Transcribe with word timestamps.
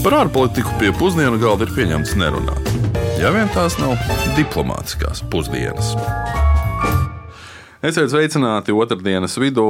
Par 0.00 0.14
ārpolitiku 0.16 0.70
pie 0.80 0.94
pusdienu 0.96 1.36
galda 1.36 1.66
ir 1.66 1.74
pieņemts 1.76 2.14
nerunāt. 2.16 2.68
Ja 3.20 3.28
vien 3.34 3.50
tās 3.52 3.74
nav 3.76 3.98
diplomātiskās 4.32 5.20
pusdienas. 5.28 5.90
Esiet 7.84 8.08
sveicināti 8.08 8.72
otrdienas 8.72 9.36
vidū. 9.36 9.66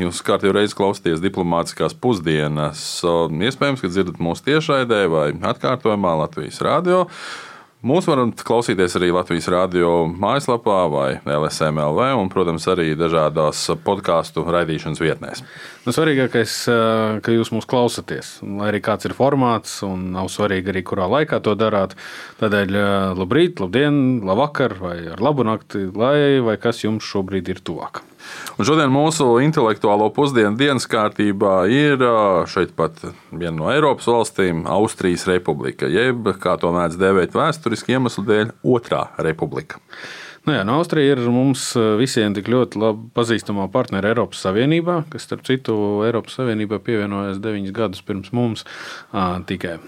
Jūs 0.00 0.22
kārtībā 0.24 0.56
reizē 0.56 0.78
klausāties 0.78 1.20
diplomātiskās 1.20 1.92
pusdienas. 2.00 2.80
Iespējams, 3.04 3.84
ka 3.84 3.92
dzirdat 3.92 4.24
mūsu 4.24 4.46
tiešraidē 4.48 5.02
vai 5.12 5.26
atkārtojumā 5.52 6.14
Latvijas 6.22 6.64
rādio. 6.64 7.04
Mūsu 7.84 8.14
varat 8.14 8.40
klausīties 8.40 8.96
arī 8.96 9.12
Latvijas 9.12 9.50
radio 9.52 10.06
mājaslapā 10.08 10.80
vai 10.88 11.08
LSMLV, 11.28 12.14
un, 12.22 12.32
protams, 12.32 12.64
arī 12.72 12.94
dažādās 12.96 13.66
podkāstu 13.84 14.48
raidīšanas 14.48 15.04
vietnēs. 15.04 15.44
Nu, 15.84 15.92
svarīgākais, 15.92 16.52
ka 17.20 17.32
jūs 17.34 17.50
mūs 17.52 17.66
klausāties, 17.68 18.38
lai 18.40 18.70
arī 18.70 18.78
kāds 18.80 19.04
ir 19.04 19.12
formāts, 19.12 19.82
un 19.84 20.06
nav 20.14 20.30
svarīgi 20.32 20.72
arī 20.72 20.80
kurā 20.80 21.04
laikā 21.12 21.42
to 21.44 21.52
darāt. 21.60 21.92
Tādēļ 22.40 22.72
labrīt, 23.18 23.60
labdien, 23.60 23.98
labvakar 24.24 24.78
vai 24.80 24.96
ar 25.12 25.20
labu 25.20 25.44
nakti, 25.44 25.84
lai 25.92 26.40
vai 26.40 26.56
kas 26.62 26.80
jums 26.86 27.04
šobrīd 27.04 27.52
ir 27.52 27.60
tuvāk. 27.60 28.00
Un 28.56 28.64
šodien 28.64 28.88
mūsu 28.88 29.28
intelektuālo 29.44 30.08
pusdienu 30.16 30.56
dienas 30.56 30.88
kārtībā 30.88 31.66
ir 31.68 32.00
šeit 32.48 32.72
pat 32.78 33.04
viena 33.28 33.56
no 33.58 33.68
Eiropas 33.68 34.08
valstīm- 34.08 34.64
Austrijas 34.78 35.28
republika, 35.28 35.84
jeb, 35.84 36.32
kā 36.40 36.56
to 36.60 36.72
mēdz 36.72 36.96
dēvēt 36.96 37.36
vēsturiski 37.36 37.98
iemeslu 37.98 38.24
dēļ, 38.24 38.56
Otrā 38.64 39.08
republika. 39.18 39.82
Nu 40.44 40.52
jā, 40.52 40.60
no 40.68 40.74
Austrija 40.76 41.14
ir 41.14 41.22
mums 41.32 41.70
visiem 41.96 42.34
tik 42.36 42.50
ļoti 42.52 42.76
labi 42.76 43.06
pazīstamā 43.16 43.64
partneri 43.72 44.10
Eiropas 44.10 44.42
Savienībā, 44.44 44.98
kas, 45.08 45.24
starp 45.24 45.46
citu, 45.48 45.76
Eiropas 46.04 46.36
Savienībā 46.36 46.82
pievienojās 46.84 47.40
deviņus 47.40 47.72
gadus 47.72 48.04
pirms 48.04 48.28
mums 48.36 48.66
à, 49.08 49.40
tikai. 49.48 49.78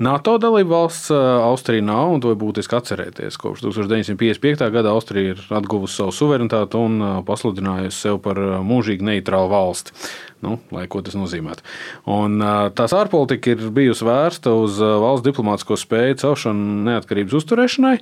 NATO 0.00 0.38
dalība 0.40 0.72
valsts 0.72 1.10
Austrija 1.12 1.84
nav, 1.84 2.14
un 2.14 2.22
to 2.24 2.32
ir 2.32 2.38
būtiski 2.40 2.78
atcerēties. 2.78 3.36
Kopš 3.36 3.66
1955. 3.66 4.70
gada 4.72 4.94
Austrija 4.96 5.34
ir 5.34 5.42
atguvusi 5.52 5.98
savu 5.98 6.14
suverenitāti 6.16 6.80
un 6.80 7.04
pasludinājusi 7.28 8.06
sevi 8.06 8.22
par 8.24 8.40
mūžīgi 8.64 9.04
neitrālu 9.04 9.52
valsti. 9.52 9.92
Nu, 10.40 10.54
lai 10.72 10.86
ko 10.88 11.02
tas 11.04 11.12
nozīmētu. 11.20 11.60
Un, 12.08 12.40
tās 12.72 12.94
ārpolitika 12.96 13.52
ir 13.52 13.66
bijusi 13.76 14.06
vērsta 14.08 14.54
uz 14.56 14.78
valsts 14.80 15.26
diplomātsko 15.26 15.76
spēju 15.76 16.16
celšanu 16.22 16.78
neatkarības 16.86 17.36
uzturēšanai, 17.42 17.98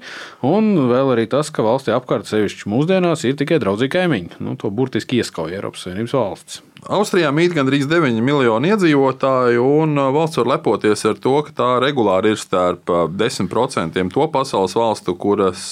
un 0.46 0.68
vēl 0.86 1.16
arī 1.16 1.26
tas, 1.32 1.50
ka 1.50 1.66
valstī 1.88 1.96
apkārt, 1.96 2.28
sevišķi 2.28 2.68
mūsdienās, 2.68 3.24
ir 3.24 3.36
tikai 3.38 3.58
draudzīgi 3.62 3.92
kaimiņi. 3.94 4.38
Nu, 4.44 4.56
to 4.56 4.70
burtiski 4.70 5.20
ieskauj 5.22 5.56
Eiropas 5.56 5.86
Savienības 5.86 6.14
valsts. 6.14 6.62
Austrijā 6.94 7.32
mīt 7.34 7.56
gandrīz 7.56 7.88
9 7.90 8.20
miljoni 8.22 8.70
iedzīvotāju, 8.70 9.64
un 9.82 9.98
valsts 10.14 10.38
var 10.38 10.50
lepoties 10.52 11.02
ar 11.08 11.18
to, 11.18 11.34
ka 11.42 11.54
tā 11.56 11.68
regulāri 11.82 12.34
ir 12.34 12.38
starp 12.38 12.86
10% 12.86 13.98
to 14.14 14.28
pasaules 14.30 14.76
valstu, 14.78 15.16
kuras 15.18 15.62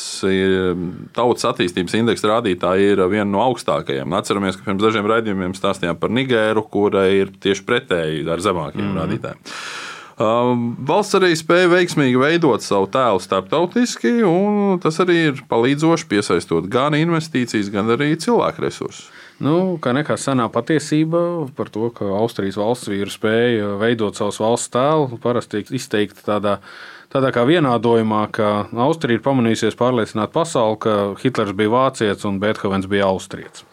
tautas 1.14 1.46
attīstības 1.52 1.94
indeksa 2.00 2.32
rādītāji 2.34 2.92
ir 2.94 3.04
viena 3.12 3.28
no 3.30 3.44
augstākajiem. 3.46 4.16
Atceramies, 4.18 4.58
ka 4.58 4.66
pirms 4.66 4.82
dažiem 4.82 5.06
raidījumiem 5.06 5.54
stāstījām 5.54 6.00
par 6.00 6.10
Nigēru, 6.10 6.66
kura 6.72 7.06
ir 7.12 7.30
tieši 7.30 7.66
pretēji 7.68 8.26
ar 8.26 8.42
zemākiem 8.42 8.88
mm. 8.88 8.98
rādītājiem. 9.02 9.44
Valsts 10.16 11.18
arī 11.18 11.34
spēja 11.36 11.68
veiksmīgi 11.68 12.16
veidot 12.16 12.64
savu 12.64 12.88
tēlu 12.88 13.20
starptautiski, 13.20 14.22
un 14.24 14.78
tas 14.80 14.96
arī 15.04 15.16
ir 15.28 15.42
palīdzoši 15.50 16.08
piesaistot 16.08 16.70
gan 16.72 16.96
investīcijas, 16.96 17.68
gan 17.74 17.92
arī 17.92 18.14
cilvēku 18.16 18.64
resursus. 18.64 19.10
Nu, 19.44 19.76
kā 19.76 19.92
nekā 19.92 20.16
senā 20.16 20.46
patiesība 20.48 21.20
par 21.56 21.68
to, 21.68 21.90
ka 21.92 22.08
Austrijas 22.16 22.56
valsts 22.56 22.88
vīri 22.88 23.12
spēja 23.12 23.74
veidot 23.76 24.16
savus 24.16 24.40
valsts 24.40 24.72
tēlu, 24.72 25.18
parasti 25.20 25.60
izteikti 25.76 26.24
tādā, 26.24 26.62
tādā 27.16 27.32
kā 27.32 27.46
vienādojumā, 27.48 28.22
ka 28.34 28.50
Austrija 28.86 29.18
ir 29.18 29.24
pamanījusies 29.24 29.76
pārliecināt 29.78 30.34
pasauli, 30.34 30.78
ka 30.84 30.96
Hitlers 31.22 31.56
bija 31.56 31.72
vācietis 31.72 32.28
un 32.28 32.40
Beethovens 32.42 32.88
bija 32.90 33.08
austrietis. 33.08 33.64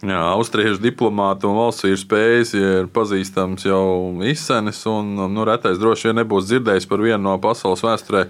Jā, 0.00 0.20
austriešu 0.32 0.80
diplomāti 0.80 1.48
un 1.48 1.58
valsts 1.58 1.84
vīru 1.84 2.00
spējas 2.00 2.54
ir 2.56 2.90
pazīstams 2.92 3.66
jau 3.68 3.84
izsenis, 4.24 4.80
un 4.88 5.12
nu, 5.32 5.44
retais 5.48 5.80
droši 5.80 6.08
vien 6.08 6.20
nebūs 6.22 6.48
dzirdējis 6.48 6.88
par 6.88 7.04
vienu 7.04 7.20
no 7.26 7.36
pasaules 7.42 7.84
vēsturē 7.84 8.26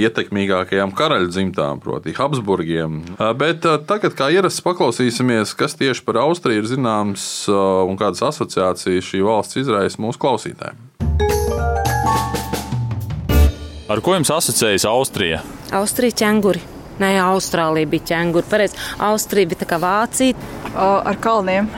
ietekmīgākajām 0.00 0.94
karaļa 0.96 1.28
dzimtām, 1.30 1.82
proti, 1.84 2.14
Habsburgiem. 2.16 3.02
Bet 3.38 3.68
tagad, 3.88 4.16
kā 4.18 4.30
ierasts, 4.34 4.64
paklausīsimies, 4.64 5.54
kas 5.58 5.76
tieši 5.78 6.02
par 6.06 6.22
Austriju 6.24 6.64
ir 6.64 6.72
zināms 6.72 7.28
un 7.52 8.00
kādas 8.00 8.24
asociācijas 8.32 9.12
šī 9.12 9.22
valsts 9.28 9.60
izraisa 9.62 10.02
mūsu 10.02 10.24
klausītājiem. 10.24 10.93
Ar 13.84 14.00
ko 14.00 14.14
jums 14.14 14.30
asociējas 14.32 14.86
Austrija? 14.88 15.42
Austrija 15.76 16.16
ķēnguri. 16.22 16.62
Nē, 17.02 17.10
Austrālija 17.20 17.90
bija 17.92 18.06
ķēnguri. 18.14 18.46
Pareizi, 18.48 18.78
Austrija 19.04 19.50
bija 19.50 19.60
tā 19.60 19.68
kā 19.68 19.76
Vācija. 19.82 20.38
Ar 20.72 21.18
kalniem, 21.20 21.68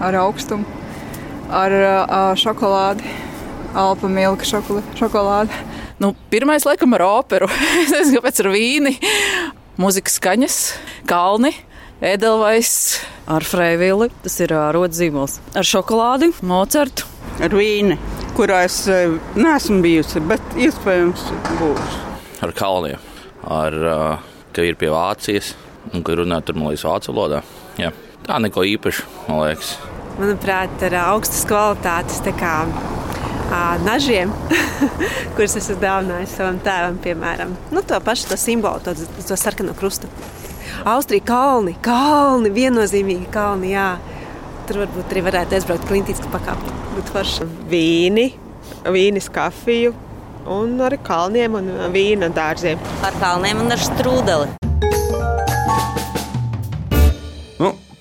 ar 0.00 0.16
augstumu, 0.22 0.64
ar 1.52 1.74
šokolādi, 2.40 3.12
alpa 3.76 4.08
milka 4.08 4.48
šokolādi. 4.48 5.60
Nu, 6.00 6.14
pirmais, 6.32 6.64
laikam, 6.64 6.96
ar 6.96 7.04
operu. 7.10 7.50
es 7.84 7.92
nezinu, 7.92 8.22
kāpēc 8.22 8.40
ar 8.40 8.52
vīni, 8.54 8.96
mūzikas 9.76 10.16
skaņas, 10.22 10.60
kalni. 11.10 11.52
Edelvais 12.04 12.72
ar 13.30 13.44
frēvili, 13.44 14.08
tas 14.24 14.40
ir 14.40 14.56
rodas 14.74 14.96
zīmols. 14.96 15.38
Ar 15.52 15.68
šokolādi, 15.68 16.32
mocertu. 16.44 17.06
Ar 17.44 17.52
vīni, 17.52 18.00
kurā 18.34 18.64
es 18.66 18.80
neesmu 19.38 19.80
bijusi, 19.84 20.22
bet 20.28 20.56
iespējams 20.58 21.26
būšu. 21.60 22.00
Ar 22.44 22.52
kalniem, 22.56 23.02
ar 23.46 23.76
ka 24.54 24.64
ir 24.66 24.78
pie 24.78 24.90
Vācijas 24.92 25.54
un 25.92 26.04
ka 26.04 26.16
runā 26.18 26.40
tur, 26.44 26.58
liekas, 26.58 26.86
vācu 26.86 27.12
valodā. 27.12 27.42
Jā. 27.80 27.92
Tā 28.24 28.38
neko 28.40 28.64
īpašu, 28.66 29.06
man 29.28 29.42
liekas. 29.44 29.74
Manuprāt, 30.18 30.82
ar 30.86 30.94
augstas 31.10 31.42
kvalitātes 31.48 32.22
nažiem, 33.84 34.32
kurus 35.36 35.56
esmu 35.60 35.76
dāvinājis 35.82 36.36
savam 36.38 36.58
tēvam, 36.64 36.96
piemēram, 37.02 37.52
nu, 37.74 37.82
to 37.86 37.98
pašu 38.02 38.30
to 38.30 38.38
simbolu, 38.40 38.80
to, 38.84 38.94
to 39.28 39.36
sarkano 39.38 39.74
krustu. 39.78 40.10
Austrija 40.84 41.22
kalni, 41.28 41.76
kalni, 41.84 42.50
viennozīmīgi 42.54 43.28
kalni. 43.32 43.74
Jā. 43.74 43.94
Tur 44.64 44.80
varbūt 44.80 45.10
arī 45.12 45.22
varētu 45.26 45.58
aizbraukt 45.58 45.84
klintītiski 45.90 46.30
pakāpt. 46.32 46.70
Būtu 46.94 47.12
forši. 47.12 47.48
Vīni, 47.68 48.30
vīnis, 48.88 49.28
kafiju 49.32 49.92
un 50.54 50.76
ar 50.84 50.96
kalniem 51.04 51.60
un 51.60 51.72
vīna 51.92 52.32
dārziem. 52.32 52.80
Ar 53.04 53.16
kalniem 53.20 53.60
un 53.64 53.76
ar 53.76 53.84
strūdeli. 53.90 54.63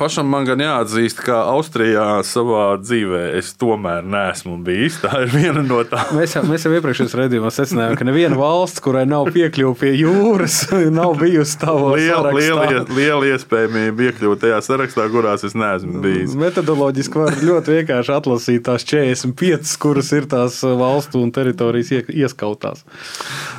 Pašam 0.03 0.27
man 0.27 0.43
gan 0.43 0.59
jāatzīst, 0.59 1.21
ka 1.23 1.37
Austrijā 1.53 2.17
savā 2.27 2.73
dzīvē 2.81 3.21
es 3.37 3.53
tomēr 3.59 4.03
neesmu 4.03 4.57
bijis. 4.65 4.97
Tā 4.99 5.21
ir 5.23 5.29
viena 5.31 5.61
no 5.63 5.79
tām. 5.87 6.11
mēs, 6.17 6.33
jau, 6.35 6.41
mēs 6.49 6.65
jau 6.65 6.73
iepriekšējos 6.75 7.15
redzējumos 7.19 7.59
secinājām, 7.61 7.95
ka 7.99 8.07
neviena 8.09 8.35
valsts, 8.39 8.83
kurai 8.83 9.05
nav 9.07 9.29
piekļuve 9.31 9.77
pie 9.79 9.93
jūras, 10.01 10.57
nav 10.99 11.15
bijusi 11.21 11.55
tāda 11.61 11.93
liela, 11.95 12.33
liela, 12.35 12.83
liela 12.91 13.29
iespējamība 13.31 14.09
iekļūt 14.09 14.43
tajā 14.43 14.59
sarakstā, 14.65 15.07
kurās 15.13 15.45
es 15.47 15.55
neesmu 15.55 16.03
bijis. 16.03 16.35
Metodoloģiski 16.41 17.23
var 17.23 17.39
ļoti 17.39 17.77
vienkārši 17.77 18.15
atlasīt 18.17 18.67
tās 18.67 18.83
45, 18.89 19.77
kuras 19.85 20.11
ir 20.17 20.27
tās 20.31 20.59
valstu 20.67 21.23
un 21.23 21.31
teritorijas 21.35 21.93
ieskautās. 22.11 22.83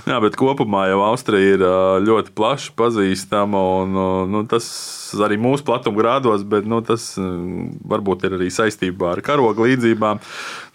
Jā, 0.05 0.21
bet 0.21 0.37
kopumā 0.37 0.91
jau 0.91 1.01
Austrija 1.09 1.57
ir 1.57 1.67
ļoti 2.05 2.37
plaši 2.37 2.75
pazīstama 2.77 3.65
un 3.81 3.99
nu, 4.35 4.45
tas 4.51 4.69
arī 5.23 5.39
mūsu 5.41 5.65
platuma 5.67 5.99
grādos, 5.99 6.34
bet 6.43 6.67
nu, 6.67 6.81
tas 6.83 7.13
mm, 7.21 7.85
varbūt 7.87 8.27
ir 8.27 8.35
arī 8.39 8.51
saistībā 8.51 9.13
ar 9.13 9.23
karoga 9.25 9.63
līdzībām. 9.69 10.21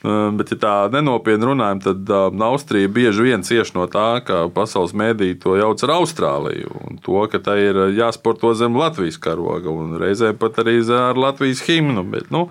Mm, 0.05 0.37
bet, 0.39 0.53
ja 0.53 0.59
tā 0.61 0.73
nenopietni 0.93 1.49
runājam, 1.49 1.81
tad 1.83 2.13
um, 2.15 2.43
Austrija 2.47 2.87
bieži 2.87 3.25
vien 3.25 3.43
cieš 3.43 3.73
no 3.75 3.89
tā, 3.91 4.21
ka 4.23 4.45
pasaules 4.55 4.95
mēdīte 4.95 5.41
to 5.43 5.57
jauc 5.59 5.83
ar 5.83 5.95
Austrāliju. 5.97 6.71
Un 6.87 7.01
to, 7.03 7.19
ka 7.31 7.41
tā 7.43 7.57
ir 7.59 7.81
jāsporto 7.97 8.53
zem 8.55 8.79
Latvijas 8.79 9.19
karoga 9.19 9.73
un 9.73 9.99
reizēm 9.99 10.39
pat 10.39 10.61
arī 10.63 10.79
ar 10.95 11.19
Latvijas 11.19 11.65
himnu. 11.67 12.05
Bet, 12.07 12.31
nu, 12.31 12.47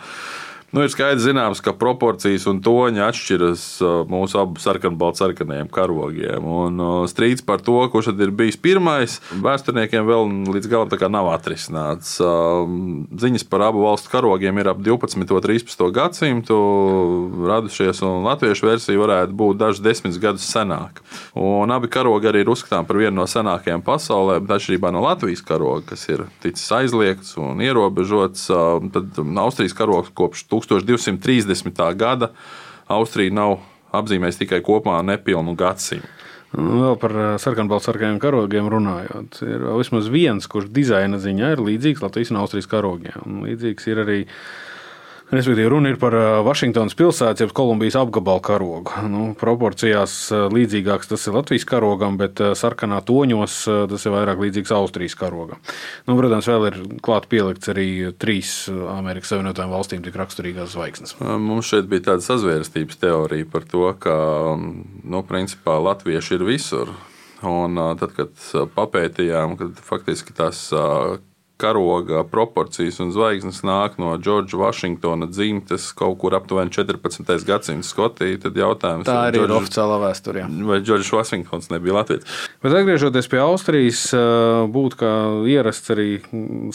Nu, 0.69 0.83
ir 0.85 0.91
skaidrs, 0.93 1.23
zināms, 1.25 1.63
ka 1.65 1.73
proporcijas 1.73 2.45
un 2.51 2.59
toņi 2.61 3.01
atšķiras 3.01 3.63
uh, 3.81 3.93
mūsu 4.09 4.37
abu 4.37 4.61
sarkanbaltsarkanajiem 4.61 5.71
karogiem. 5.73 6.45
Un 6.45 6.83
uh, 6.85 6.97
strīds 7.09 7.41
par 7.47 7.63
to, 7.65 7.79
kurš 7.89 8.11
tad 8.11 8.21
ir 8.21 8.35
bijis 8.37 8.59
pirmais, 8.61 9.15
vēsturniekiem 9.33 10.05
vēl 10.05 10.29
līdz 10.53 10.69
galam 10.69 10.93
nav 11.15 11.31
atrisināts. 11.33 12.19
Um, 12.21 13.07
ziņas 13.17 13.47
par 13.49 13.65
abu 13.71 13.87
valstu 13.87 14.13
karogiem 14.13 14.61
ir 14.61 14.69
ap 14.69 14.83
12. 14.85 15.17
un 15.25 15.41
13. 15.47 15.87
gadsimtu 15.97 16.59
radušies, 17.49 18.05
un 18.05 18.29
latviešu 18.29 18.69
versija 18.69 19.01
varētu 19.01 19.39
būt 19.41 19.63
dažus 19.65 19.81
desmit 19.81 20.21
gadus 20.21 20.51
senāka. 20.53 21.01
Un 21.33 21.73
abi 21.73 21.89
karogi 21.89 22.29
arī 22.29 22.45
ir 22.45 22.53
uzskatām 22.53 22.85
par 22.85 23.01
vienu 23.01 23.23
no 23.23 23.27
senākajiem 23.31 23.81
pasaulē, 23.89 24.37
bet 24.45 24.59
atšķirībā 24.59 24.93
no 24.93 25.01
Latvijas 25.07 25.41
karoga, 25.49 25.95
kas 25.95 26.05
ir 26.13 26.27
ticis 26.45 26.69
aizliegts 26.77 27.39
un 27.41 27.65
ierobežots, 27.65 28.51
um, 28.53 28.93
tad 28.93 29.17
Austrijas 29.17 29.77
karogs 29.81 30.13
kopš 30.13 30.45
1230. 30.67 31.83
gada 31.99 32.33
Austrija 32.89 33.35
nav 33.35 33.59
apzīmēs 33.95 34.41
tikai 34.41 34.63
kopumā 34.65 34.99
nepilnu 35.07 35.55
gadsimtu. 35.59 36.09
Nu, 36.57 36.79
vēl 36.81 36.95
par 36.97 37.13
sarkanbalsarkaniem 37.43 38.17
karogiem 38.23 38.71
runājot, 38.73 39.43
ir 39.45 39.67
vismaz 39.77 40.07
viens, 40.09 40.47
kurš 40.49 40.71
dizaina 40.73 41.21
ziņā 41.21 41.53
ir 41.55 41.61
līdzīgs 41.61 42.01
Latvijas 42.01 42.33
un 42.33 42.41
Austrijas 42.41 42.71
karogiem. 42.71 43.43
Līdzīgs 43.45 43.89
ir 43.91 44.01
arī 44.01 44.19
Respektīvi, 45.29 45.69
runa 45.69 45.91
ir 45.93 45.99
par 46.01 46.15
Vašingtonas 46.47 46.95
pilsētas, 46.97 47.43
jeb 47.43 47.51
Kolumbijas 47.53 47.99
apgabala 48.01 48.41
karogu. 48.41 48.95
Nu, 49.13 49.27
proporcijās 49.37 50.15
līdzīgāks 50.33 51.11
tas 51.11 51.27
ir 51.29 51.37
Latvijas 51.37 51.67
karogam, 51.69 52.17
bet 52.17 52.41
sarkanā 52.57 53.03
toņos 53.05 53.59
tas 53.93 54.07
ir 54.09 54.15
vairāk 54.15 54.41
līdzīgs 54.41 54.73
Austrijas 54.73 55.19
karogam. 55.21 55.61
Nu, 56.09 56.17
protams, 56.17 56.49
vēl 56.49 56.65
ir 56.71 56.81
klāt 57.05 57.29
pielikts 57.29 57.69
arī 57.69 57.89
trīs 58.17 58.55
Amerikas 58.95 59.35
Savienotajām 59.35 59.77
valstīm 59.77 60.07
tik 60.07 60.17
raksturīgās 60.17 60.73
zvaigznes. 60.73 61.19
Mums 61.21 61.69
šeit 61.69 61.93
bija 61.93 62.07
tāda 62.09 62.25
sazvērstības 62.25 63.05
teorija 63.05 63.53
par 63.53 63.69
to, 63.69 63.85
ka 64.01 64.17
nu, 64.57 65.25
principā 65.29 65.77
latvieši 65.91 66.39
ir 66.39 66.49
visur. 66.49 66.97
Un 67.45 67.77
tad, 68.01 68.17
kad 68.17 68.33
papētījām, 68.75 69.59
kad 69.61 69.77
faktiski 69.93 70.33
tas 70.35 70.71
karoga 71.59 72.23
proporcijas 72.31 73.01
un 73.03 73.11
zvaigznes 73.11 73.65
nāk 73.67 73.97
no 73.99 74.13
Džordža 74.15 74.59
Vašingtona 74.61 75.27
dzimtes 75.27 75.89
kaut 75.99 76.21
kur 76.23 76.37
aptuveni 76.39 76.71
14. 76.71 77.27
gadsimta 77.47 77.87
Skotija. 77.89 78.39
Tad 78.45 78.57
jautājums 78.57 79.09
tā 79.09 79.17
arī 79.27 79.41
George, 79.41 79.51
ir 79.51 79.55
oficiālā 79.57 79.97
vēsturē. 80.05 80.45
Vai 80.69 80.79
Džordžs 80.85 81.11
Vašingtons 81.17 81.71
nebija 81.73 81.97
Latvijas? 81.99 82.39
Bet 82.63 82.77
atgriežoties 82.79 83.31
pie 83.33 83.41
Austrijas, 83.43 84.05
būtu 84.71 85.01
kā 85.01 85.13
ierasts 85.51 85.91
arī 85.95 86.07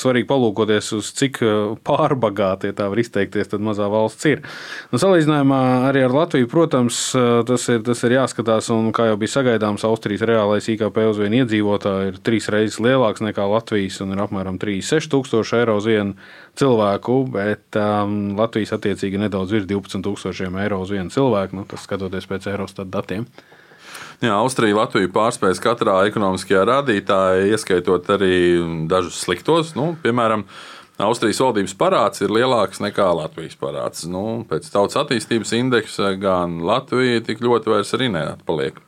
svarīgi 0.02 0.28
palūkoties 0.28 0.92
uz 1.00 1.14
cik 1.16 1.40
pārbagāti, 1.88 2.74
ja 2.74 2.78
tā 2.82 2.90
var 2.92 3.00
izteikties, 3.00 3.54
tad 3.54 3.64
mazā 3.64 3.88
valsts 3.92 4.28
ir. 4.34 4.44
Un 4.92 5.00
salīdzinājumā 5.00 5.62
arī 5.94 6.04
ar 6.10 6.18
Latviju, 6.20 6.52
protams, 6.52 7.00
tas 7.48 7.70
ir, 7.72 7.80
tas 7.88 8.04
ir 8.04 8.18
jāskatās, 8.18 8.68
un 8.76 8.92
kā 8.96 9.08
jau 9.14 9.18
bija 9.22 9.38
sagaidāms, 9.38 9.88
Austrijas 9.88 10.28
reālais 10.28 10.68
IKP 10.76 11.00
uz 11.08 11.24
vienu 11.24 11.44
iedzīvotāju 11.44 12.12
ir 12.12 12.22
trīs 12.26 12.52
reizes 12.52 12.82
lielāks 12.84 13.24
nekā 13.24 13.48
Latvijas 13.48 14.02
un 14.04 14.12
ir 14.16 14.24
apmēram 14.28 14.60
3 14.60 14.73
36,000 14.82 15.60
eiro 15.62 15.78
uz 15.78 15.88
vienu 15.88 16.18
cilvēku, 16.60 17.18
bet 17.34 17.78
um, 17.80 18.34
Latvijas 18.40 18.74
attiecīgi 18.78 19.22
nedaudz 19.22 19.54
virs 19.54 19.70
12,000 19.70 20.62
eiro 20.64 20.82
uz 20.84 20.94
vienu 20.94 21.14
cilvēku. 21.14 21.60
Nu, 21.60 21.68
tas 21.70 21.86
skatoties 21.86 22.30
pēc 22.30 22.50
Eurostat 22.54 22.90
datiem. 22.94 23.28
Jā, 24.24 24.38
Austrija 24.38 24.78
Latviju 24.78 25.10
pārspējas 25.12 25.60
katrā 25.64 25.98
ekonomiskajā 26.08 26.62
rādītājā, 26.70 27.50
ieskaitot 27.52 28.08
arī 28.14 28.38
dažus 28.88 29.18
sliktos. 29.26 29.74
Nu, 29.76 29.94
piemēram, 30.04 30.46
Austrijas 31.04 31.42
valdības 31.42 31.74
parāds 31.76 32.22
ir 32.24 32.32
lielāks 32.32 32.80
nekā 32.84 33.10
Latvijas 33.18 33.58
parāds. 33.60 34.06
Nu, 34.08 34.46
pēc 34.48 34.70
tautas 34.72 35.00
attīstības 35.02 35.52
indeksa 35.58 36.14
gan 36.22 36.62
Latvija 36.64 37.24
tik 37.26 37.44
ļoti 37.44 37.74
vairs 37.74 37.94
arī 37.98 38.12
neatpaliek. 38.14 38.80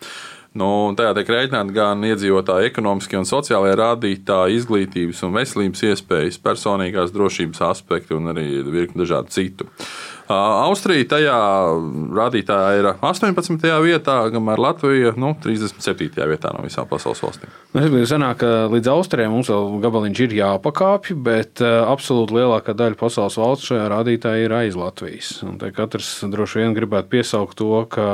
Nu, 0.56 0.68
tajā 0.96 1.12
tiek 1.18 1.30
rēķināti 1.34 1.74
gan 1.76 2.04
iedzīvotāju 2.08 2.70
ekonomiskie 2.70 3.18
un 3.20 3.28
sociālie 3.28 3.74
rādītāji, 3.76 4.62
izglītības 4.62 5.20
un 5.28 5.34
veselības 5.36 5.82
iespējas, 5.90 6.40
personīgās 6.40 7.12
drošības 7.12 7.60
aspekti 7.68 8.16
un 8.16 8.32
arī 8.32 8.48
virkni 8.64 9.04
dažādu 9.04 9.36
citu. 9.36 9.68
Austrija 10.32 11.06
tajā 11.12 11.40
rādītājā 12.18 12.70
ir 12.80 12.88
18. 12.94 13.68
vietā, 13.84 14.16
kamēr 14.34 14.62
Latvija 14.64 15.12
nu, 15.22 15.34
37. 15.44 16.08
vietā 16.32 16.54
no 16.56 16.64
visām 16.66 16.88
pasaules 16.90 17.22
valstīm. 17.22 17.52
Nu, 17.76 17.84
es 17.84 17.92
domāju, 17.92 18.10
sanāk, 18.10 18.40
ka 18.42 18.54
līdz 18.72 18.90
Austrijai 18.96 19.30
mums 19.30 19.52
vēl 19.52 19.76
gabaliņš 19.84 20.24
ir 20.24 20.38
jāpakāpj, 20.40 21.20
bet 21.28 21.62
absolūti 21.66 22.40
lielākā 22.40 22.74
daļa 22.80 23.02
pasaules 23.04 23.38
valsts 23.44 23.74
šajā 23.74 23.92
rādītājā 23.92 24.48
ir 24.48 24.58
aiz 24.64 24.80
Latvijas. 24.80 25.36
Un 25.46 25.60
katrs 25.60 26.16
droši 26.32 26.64
vien 26.64 26.80
gribētu 26.80 27.12
piesaukt 27.20 27.60
to, 27.60 27.84
ka 27.92 28.10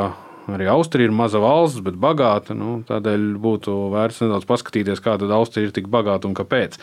Arī 0.56 0.68
Austrija 0.71 1.09
ir 1.09 1.15
maza 1.15 1.42
valsts, 1.42 1.81
bet 1.86 1.98
bagāta. 2.01 2.56
Nu, 2.57 2.80
tādēļ 2.88 3.27
būtu 3.42 3.75
vērts 3.94 4.24
nedaudz 4.25 4.48
paskatīties, 4.50 5.03
kāda 5.03 5.30
Austrija 5.36 5.69
ir 5.69 5.75
tik 5.75 5.89
bagāta 5.92 6.30
un 6.30 6.36
kāpēc. 6.38 6.77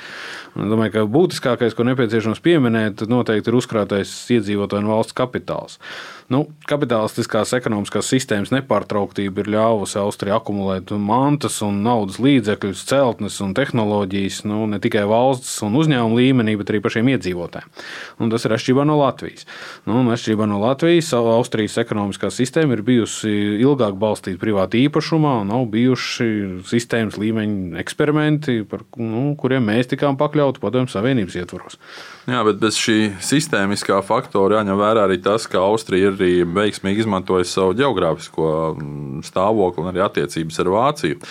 Un 0.56 0.72
domāju, 0.72 0.94
ka 0.94 1.06
būtiskākais, 1.18 1.76
ko 1.76 1.86
nepieciešams 1.88 2.42
pieminēt, 2.44 3.06
noteikti 3.10 3.52
ir 3.52 3.58
uzkrātais 3.58 4.14
iedzīvotāju 4.38 4.84
un 4.86 4.92
valsts 4.92 5.16
kapitāls. 5.18 5.78
Nu, 6.28 6.42
kapitalistiskās 6.68 7.54
ekonomiskās 7.56 8.10
sistēmas 8.12 8.50
nepārtrauktība 8.52 9.40
ir 9.40 9.46
ļāvusi 9.54 9.96
Austrijai 9.96 10.34
akumulēt 10.36 10.90
mantas 11.00 11.54
un 11.64 11.78
naudas 11.86 12.18
līdzekļus, 12.20 12.82
celtnes 12.90 13.38
un 13.40 13.54
tehnoloģijas 13.56 14.42
nu, 14.44 14.66
ne 14.68 14.76
tikai 14.84 15.06
valsts 15.08 15.54
un 15.64 15.78
uzņēmumu 15.80 16.18
līmenī, 16.18 16.58
bet 16.60 16.68
arī 16.68 16.82
pašiem 16.84 17.08
iedzīvotājiem. 17.14 17.72
Un 18.20 18.34
tas 18.34 18.44
ir 18.44 18.52
atšķirībā 18.58 18.84
no 18.90 18.98
Latvijas. 19.00 19.48
Nu, 19.88 20.02
atšķirībā 20.12 20.50
no 20.52 20.60
Latvijas, 20.60 21.14
Austrijas 21.16 21.78
ekonomiskā 21.80 22.28
sistēma 22.34 22.76
ir 22.76 22.84
bijusi 22.84 23.32
ilgāk 23.62 23.96
balstīta 23.96 24.42
privātā 24.44 24.82
īpašumā, 24.82 25.38
un 25.46 25.52
nav 25.54 25.64
bijuši 25.72 26.28
sistēmas 26.68 27.16
līmeņa 27.16 27.80
eksperimenti, 27.80 28.60
par 28.68 28.84
nu, 29.00 29.30
kuriem 29.40 29.64
mēs 29.72 29.88
tikām 29.94 30.20
pakļauti 30.20 30.60
Padomju 30.60 30.92
Savienības 30.92 31.40
ietvaros. 31.40 31.80
Jā, 32.28 32.42
bet 32.44 32.58
bez 32.60 32.76
šī 32.76 33.14
sistēmiskā 33.24 34.02
faktora 34.04 34.58
jāņem 34.58 34.76
vērā 34.76 35.06
arī 35.06 35.16
tas, 35.24 35.46
ka 35.48 35.62
Austrija 35.64 36.10
ir 36.10 36.16
arī 36.18 36.32
veiksmīgi 36.44 37.00
izmantojis 37.00 37.54
savu 37.56 37.72
geogrāfisko 37.78 38.48
mm, 38.74 39.22
stāvokli 39.24 39.80
un 39.80 39.88
arī 39.88 40.02
attiecības 40.04 40.60
ar 40.60 40.68
Vāciju. 40.74 41.22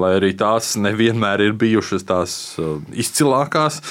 Lai 0.00 0.14
arī 0.16 0.30
tās 0.40 0.70
nevienmēr 0.80 1.44
ir 1.44 1.52
bijušas 1.60 2.08
tās 2.08 2.36
izcilākās. 3.04 3.82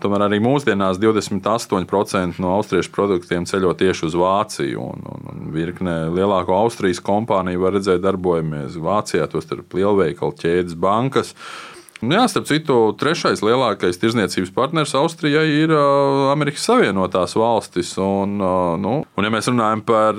Tomēr 0.00 0.24
arī 0.30 0.38
mūsdienās 0.42 0.96
28% 1.02 2.40
no 2.40 2.54
austriešu 2.56 2.90
produktiem 2.94 3.44
ceļo 3.46 3.74
tieši 3.82 4.08
uz 4.08 4.16
Vāciju. 4.16 4.86
Un, 4.94 5.04
un, 5.12 5.28
un 5.34 5.52
virkne 5.52 5.98
lielāko 6.16 6.56
Austrijas 6.56 7.04
kompāniju 7.04 7.66
var 7.66 7.76
redzēt, 7.76 8.00
darbojamies 8.00 8.80
Vācijā, 8.80 9.28
tostarp 9.28 9.76
lielveikalu 9.76 10.40
ķēdes 10.40 10.80
bankas. 10.88 11.36
Uh, 11.36 11.71
jā, 12.10 12.22
starp 12.26 12.48
citu, 12.48 12.76
trešais 12.98 13.44
lielākais 13.46 14.00
tirzniecības 14.02 14.50
partners 14.56 14.94
Austrijai 14.98 15.44
ir 15.60 15.74
Amerikas 16.32 16.64
Savienotās 16.66 17.36
valstis. 17.38 17.92
Un, 18.02 18.38
nu, 18.82 18.94
un, 19.06 19.28
ja 19.28 19.30
mēs 19.30 19.50
runājam 19.52 19.84
par 19.86 20.18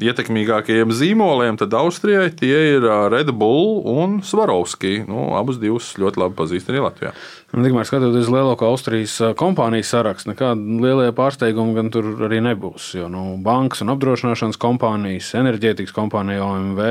ietekmīgākajiem 0.00 0.94
zīmoliem, 0.96 1.60
tad 1.60 1.76
Austrijai 1.76 2.30
tie 2.38 2.54
ir 2.76 2.88
Red 3.12 3.34
Bull 3.36 3.82
un 3.92 4.20
Svarovski. 4.24 5.02
Nu, 5.10 5.34
abus 5.36 5.60
divus 5.60 5.92
ļoti 6.00 6.24
labi 6.24 6.38
pazīst 6.40 6.72
arī 6.72 6.86
Latvijā. 6.86 7.12
Tikmēr 7.50 7.82
skatoties 7.82 8.28
uz 8.28 8.30
lielāko 8.30 8.68
Austrijas 8.70 9.16
kompāniju 9.38 9.82
sarakstu, 9.82 10.30
nekāda 10.30 10.82
lielie 10.84 11.08
pārsteigumi 11.16 11.74
gan 11.74 11.88
tur 11.90 12.06
arī 12.28 12.38
nebūs. 12.46 12.92
Jo 12.94 13.08
nu, 13.10 13.24
bankas 13.42 13.82
un 13.82 13.90
apdrošināšanas 13.90 14.58
kompānijas, 14.62 15.32
enerģētikas 15.40 15.94
kompānija 15.96 16.44
OMV, 16.46 16.84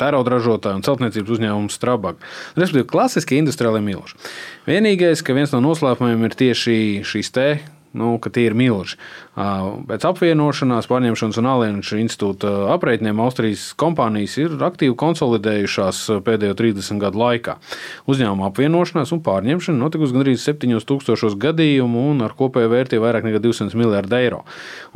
tērauda 0.00 0.34
ražotāja 0.34 0.80
un 0.80 0.82
celtniecības 0.86 1.36
uzņēmums 1.36 1.78
Strabag. 1.78 2.18
Respektīvi, 2.58 2.88
klasiski 2.90 3.38
industriāli 3.38 3.84
milži. 3.86 4.18
Vienīgais, 4.66 5.22
ka 5.22 5.38
viens 5.38 5.54
no 5.54 5.62
noslēpumiem 5.62 6.26
ir 6.26 6.36
tieši 6.42 6.76
šīs 7.06 7.30
te 7.30 7.46
nu, 7.98 8.16
ka 8.22 8.30
tie 8.32 8.46
ir 8.48 8.56
milži. 8.58 8.98
Pēc 9.36 10.04
apvienošanās, 10.08 10.88
pārņemšanas 10.90 11.38
un 11.40 11.48
alianšu 11.48 11.98
institūta 12.02 12.50
aprēķiniem 12.74 13.20
Austrijas 13.24 13.68
kompānijas 13.80 14.36
ir 14.40 14.56
aktīvi 14.64 14.96
konsolidējušās 15.00 16.02
pēdējo 16.26 16.56
30 16.58 17.00
gadu 17.02 17.22
laikā. 17.22 17.56
Uzņēmuma 18.10 18.50
apvienošanās 18.50 19.14
un 19.16 19.22
pārņemšana 19.24 19.80
notikusi 19.80 20.16
gandrīz 20.16 20.44
7000 20.44 21.38
gadījumu 21.42 22.06
un 22.12 22.24
ar 22.26 22.36
kopēju 22.38 22.72
vērtību 22.72 23.06
vairāk 23.06 23.28
nekā 23.28 23.42
200 23.44 23.78
miljardu 23.78 24.18
eiro. 24.20 24.42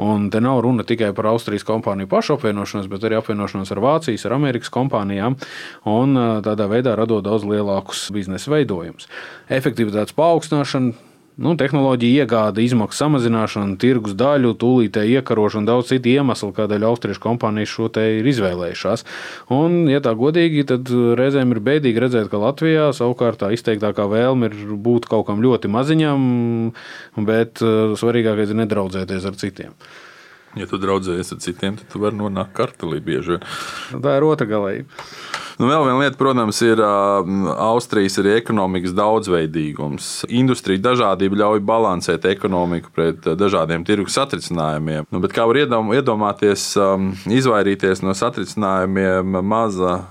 Un 0.02 0.28
te 0.32 0.42
nav 0.44 0.60
runa 0.64 0.84
tikai 0.86 1.12
par 1.16 1.30
Austrijas 1.32 1.66
kompāniju 1.68 2.10
pašu 2.12 2.36
apvienošanos, 2.36 2.90
bet 2.92 3.08
arī 3.08 3.20
apvienošanos 3.20 3.72
ar 3.72 3.82
Vācijas, 3.84 4.26
ar 4.28 4.36
Amerikas 4.36 4.72
kompānijām 4.72 5.38
un 5.88 6.20
tādā 6.44 6.68
veidā 6.70 6.96
radot 6.98 7.24
daudz 7.24 7.46
lielākus 7.48 8.08
biznesa 8.14 8.52
veidojumus. 8.52 9.08
Efektivitātes 9.52 10.16
paaugstināšana 10.16 11.05
Nu, 11.36 11.52
tehnoloģija 11.60 12.24
iegāda, 12.24 12.62
izmaksu 12.64 13.02
samazināšana, 13.02 13.76
tirgus 13.80 14.14
daļu, 14.16 14.54
tūlītēji 14.56 15.18
iekarošana 15.18 15.68
daudz 15.68 15.90
citu 15.90 16.08
iemeslu, 16.14 16.48
kādēļ 16.56 16.86
austriešu 16.88 17.20
kompānijas 17.20 17.74
šo 17.74 17.90
te 17.92 18.06
ir 18.22 18.30
izvēlējušās. 18.32 19.04
Un, 19.52 19.82
ja 19.92 20.00
tā 20.00 20.14
godīgi, 20.16 20.64
tad 20.70 20.88
reizēm 21.20 21.52
ir 21.52 21.60
bēdīgi 21.66 22.00
redzēt, 22.06 22.30
ka 22.32 22.40
Latvijā 22.40 22.88
savukārt 22.96 23.42
tā 23.44 23.52
izteiktākā 23.52 24.08
vēlme 24.08 24.48
ir 24.48 24.56
būt 24.80 25.10
kaut 25.12 25.28
kam 25.28 25.44
ļoti 25.44 25.68
maziņam, 25.76 26.26
bet 27.28 27.60
uh, 27.60 27.92
svarīgākais 28.00 28.56
ir 28.56 28.62
nedraudzēties 28.64 29.28
ar 29.28 29.36
citiem. 29.36 29.76
Ja 30.56 30.68
tu 30.70 30.80
draudzējies 30.80 31.34
ar 31.34 31.40
citiem, 31.44 31.76
tad 31.76 31.90
tu 31.92 32.00
vari 32.00 32.16
nonākt 32.16 32.54
kartelī 32.56 33.02
bieži. 33.04 33.40
Tā 33.92 34.16
ir 34.16 34.24
otra 34.24 34.48
galība. 34.48 34.88
Nu, 35.56 35.70
vēl 35.70 35.86
viena 35.86 36.00
lieta, 36.02 36.18
protams, 36.20 36.58
ir 36.64 36.80
uh, 36.84 37.28
Austrijas 37.64 38.18
arī 38.20 38.34
ekonomikas 38.36 38.92
daudzveidīgums. 38.96 40.26
Industrija 40.36 40.82
dažādība 40.90 41.38
ļauj 41.40 41.62
balansēt 41.64 42.26
ekonomiku 42.28 42.92
pret 42.92 43.30
dažādiem 43.40 43.86
tirgus 43.88 44.18
satricinājumiem. 44.18 45.08
Nu, 45.12 45.22
kā 45.32 45.46
var 45.48 45.62
iedomāties, 45.62 46.68
um, 46.80 47.14
izvairīties 47.32 48.04
no 48.04 48.12
satricinājumiem 48.16 49.40
maza 49.40 50.02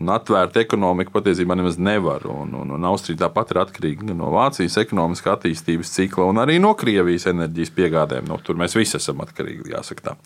Un 0.00 0.08
atvērta 0.08 0.62
ekonomika 0.62 1.12
patiesībā 1.12 1.56
nemaz 1.58 1.76
nevar. 1.76 2.24
Un, 2.30 2.54
un, 2.62 2.70
un 2.78 2.86
Austrija 2.88 3.26
tāpat 3.26 3.52
ir 3.52 3.60
atkarīga 3.60 4.14
no 4.16 4.30
Vācijas 4.32 4.78
ekonomiskā 4.80 5.34
attīstības 5.36 5.92
cikla 5.98 6.30
un 6.32 6.40
arī 6.40 6.56
no 6.62 6.72
Krievijas 6.78 7.28
enerģijas 7.30 7.74
piegādēm. 7.76 8.30
No, 8.30 8.40
tur 8.40 8.56
mēs 8.60 8.76
visi 8.78 8.96
esam 8.96 9.20
atkarīgi, 9.24 9.68
jāsaka 9.74 10.08
tā. 10.08 10.16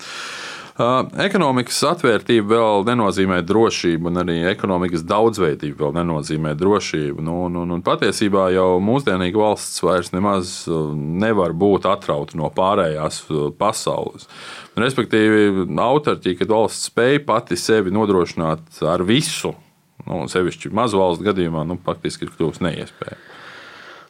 Ekonomikas 0.76 1.78
atvērtība 1.88 2.50
vēl 2.50 2.82
nenozīmē 2.84 3.38
drošību, 3.48 4.10
un 4.10 4.20
arī 4.20 4.34
ekonomikas 4.50 5.06
daudzveidība 5.08 5.86
vēl 5.86 5.94
nenozīmē 5.96 6.52
drošību. 6.60 7.24
Nu, 7.24 7.36
un, 7.46 7.56
un, 7.62 7.70
un 7.78 7.84
patiesībā 7.84 8.50
jau 8.52 8.76
mūsdienīga 8.84 9.40
valsts 9.40 9.80
vairs 9.80 10.12
nemaz 10.12 10.52
nevar 10.92 11.56
būt 11.56 11.88
atrauta 11.88 12.36
no 12.36 12.50
pārējās 12.52 13.22
pasaules. 13.56 14.28
Respektīvi, 14.76 15.64
autarķī, 15.80 16.36
kad 16.42 16.52
valsts 16.52 16.90
spēja 16.90 17.24
pati 17.24 17.56
sevi 17.56 17.94
nodrošināt 17.96 18.82
ar 18.84 19.06
visu, 19.08 19.54
nu, 20.04 20.26
sevišķi 20.28 20.74
mazu 20.76 21.00
valstu 21.00 21.30
gadījumā, 21.30 21.64
nu, 21.64 21.80
faktiski 21.88 22.28
ir 22.28 22.36
kļuvusi 22.36 22.68
neiespējama. 22.68 23.35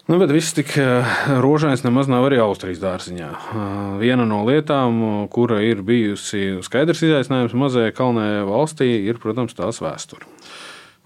Nu, 0.06 0.20
bet 0.22 0.30
viss 0.30 0.54
tik 0.54 0.76
eh, 0.78 1.16
rožains 1.42 1.82
nemaz 1.82 2.06
nav 2.06 2.28
arī 2.28 2.38
Austrijas 2.38 2.78
dārziņā. 2.78 3.30
Eh, 3.34 3.64
viena 3.98 4.22
no 4.28 4.44
lietām, 4.46 5.26
kura 5.34 5.58
ir 5.66 5.82
bijusi 5.82 6.60
skaidrs 6.62 7.02
izaicinājums 7.02 7.56
mazajai 7.58 7.94
kalnē 7.96 8.28
valstī, 8.46 8.86
ir, 9.10 9.18
protams, 9.22 9.56
tās 9.58 9.82
vēsture. 9.82 10.22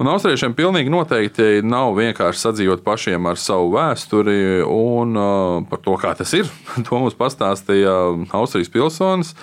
Un 0.01 0.09
austriešiem 0.09 0.53
pilnīgi 0.57 0.93
noteikti 0.93 1.61
nav 1.65 1.95
vienkārši 1.97 2.45
sadzīvot 2.45 2.85
pašiem 2.85 3.27
ar 3.29 3.41
savu 3.41 3.75
vēsturi, 3.75 4.63
un 4.65 5.17
uh, 5.17 5.59
par 5.69 5.81
to, 5.85 5.97
kā 6.01 6.15
tas 6.17 6.33
ir, 6.37 6.49
to 6.87 7.01
mums 7.01 7.17
pastāstīja 7.17 7.97
Austrijas 8.37 8.73
pilsonis 8.73 9.35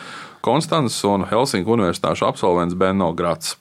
Konstants 0.45 0.97
un 1.05 1.25
Helsinku 1.29 1.73
universitāšu 1.73 2.29
absolvents 2.29 2.77
Benno 2.77 3.09
Grats. 3.17 3.57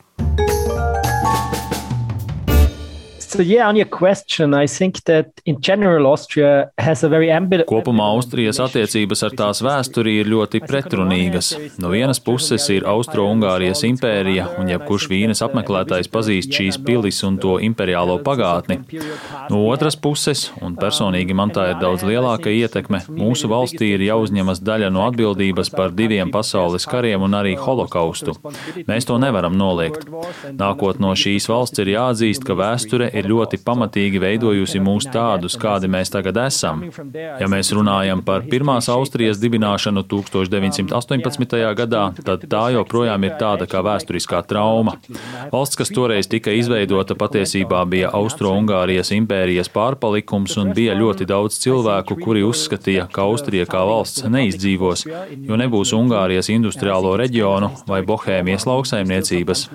So 3.37 3.43
yeah, 3.43 3.69
on 3.69 3.77
your 3.77 3.85
question, 3.85 4.55
I 4.55 4.67
think 4.67 5.05
that 5.05 5.43
in 5.45 5.61
general 5.61 6.07
Austria 6.07 6.71
has 6.79 7.05
a 7.05 7.09
very 7.09 7.29
ambivalent. 7.29 7.69
Kopumā 7.69 8.07
Austrijas 8.15 8.57
attiecības 8.65 9.23
ar 9.27 9.35
tās 9.37 9.59
vēsturi 9.61 10.15
ir 10.23 10.31
ļoti 10.33 10.63
pretrunīgas. 10.65 11.51
No 11.77 11.91
vienas 11.93 12.17
puses 12.17 12.65
ir 12.73 12.87
Austro-Ungārijas 12.89 13.85
impērija, 13.85 14.47
un 14.57 14.71
jebkurš 14.73 15.09
vīnes 15.11 15.45
apmeklētājs 15.45 16.09
pazīst 16.09 16.57
šīs 16.57 16.79
pilis 16.87 17.19
un 17.29 17.37
to 17.43 17.59
imperiālo 17.61 18.17
pagātni. 18.25 18.79
No 19.53 19.61
otras 19.69 20.01
puses, 20.01 20.47
un 20.65 20.79
personīgi 20.81 21.37
man 21.37 21.53
tā 21.53 21.69
ir 21.75 21.77
daudz 21.83 22.07
lielāka 22.09 22.49
ietekme, 22.49 23.03
mūsu 23.21 23.53
valstī 23.53 23.91
ir 23.99 24.07
jāuzņemas 24.07 24.65
daļa 24.65 24.89
no 24.97 25.05
atbildības 25.11 25.75
par 25.77 25.93
diviem 25.93 26.33
pasaules 26.33 26.89
kariem 26.89 27.29
un 27.29 27.37
arī 27.37 27.53
holokaustu. 27.61 28.39
Mēs 28.89 29.13
to 29.13 29.21
nevaram 29.21 29.61
noliegt. 29.61 30.09
Nākot 30.57 31.05
no 31.05 31.13
šīs 31.13 31.51
valsts 31.53 31.85
ir 31.85 31.93
jāatzīst, 31.99 32.49
ka 32.49 32.57
vēsture 32.57 33.13
ir 33.13 33.26
ir 33.27 33.33
ļoti 33.35 33.61
pamatīgi 33.67 34.23
veidojusi 34.23 34.81
mūs 34.83 35.09
tādus, 35.13 35.59
kādi 35.61 35.91
mēs 35.91 36.13
tagad 36.15 36.39
esam. 36.47 36.85
Ja 37.15 37.49
mēs 37.51 37.73
runājam 37.75 38.23
par 38.27 38.47
pirmās 38.47 38.89
Austrijas 38.93 39.41
dibināšanu 39.43 40.05
1918. 40.07 41.57
gadā, 41.77 42.05
tad 42.25 42.47
tā 42.51 42.65
joprojām 42.77 43.27
ir 43.27 43.37
tāda 43.41 43.67
kā 43.71 43.83
vēsturiskā 43.87 44.43
trauma. 44.47 44.97
Valsts, 45.53 45.79
kas 45.81 45.93
toreiz 45.95 46.31
tika 46.31 46.55
izveidota, 46.55 47.17
patiesībā 47.19 47.83
bija 47.91 48.13
Austro-Ungārijas 48.17 49.13
impērijas 49.17 49.71
pārpalikums 49.75 50.57
un 50.63 50.73
bija 50.77 50.97
ļoti 50.99 51.27
daudz 51.29 51.59
cilvēku, 51.63 52.19
kuri 52.23 52.45
uzskatīja, 52.47 53.09
ka 53.13 53.27
Austrija 53.27 53.67
kā 53.71 53.83
valsts 53.87 54.27
neizdzīvos, 54.31 55.07
jo 55.07 55.59
nebūs 55.59 55.95
Ungārijas 55.97 56.51
industriālo 56.55 57.17
reģionu 57.19 57.73
vai 57.89 58.03
Bohēmijas 58.07 58.67
lauksaimniecības. 58.69 59.67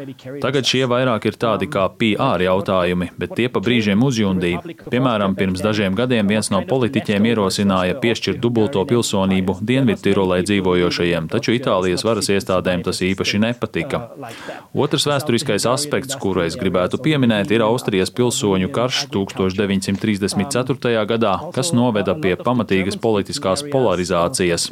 Tagad 0.44 0.68
šie 0.68 0.86
vairāk 0.90 1.28
ir 1.30 1.40
tādi 1.42 1.70
kā 1.72 1.88
PR 2.00 2.46
jautājumi, 2.46 3.12
bet 3.20 3.36
tie 3.42 3.50
pa 3.50 3.62
brīžiem 3.64 4.02
uzjundīja. 4.06 4.62
Piemēram, 4.92 5.34
pirms 5.38 5.64
dažiem 5.66 5.96
gadiem 5.98 6.30
viens 6.30 6.52
no 6.54 6.62
politiķiem 6.68 7.26
ierosināja 7.32 7.98
piešķirt 8.02 8.42
dubulto 8.44 8.84
pilsonību 8.90 9.58
Dienvidtirolē 9.66 10.42
dzīvojošajiem, 10.46 11.30
taču 11.32 11.56
Itālijas 11.58 12.06
varas 12.06 12.30
iestādēm 12.34 12.84
tas 12.86 13.02
īpaši 13.06 13.42
nepatika. 13.42 14.04
Otrs 14.78 15.08
vēsturiskais 15.10 15.66
aspekts, 15.70 16.18
kuru 16.22 16.46
es 16.46 16.58
gribētu 16.60 17.02
pieminēt, 17.02 17.54
ir 17.56 17.66
Austrijas 17.66 18.14
pilsoņu 18.14 18.70
karš 18.76 19.06
1934. 19.16 21.06
gadā, 21.10 21.34
kas 21.56 21.74
noveda 21.78 22.16
pie 22.22 22.36
pamatīgas 22.38 23.00
politiskās 23.02 23.66
polarizācijas. 23.72 24.70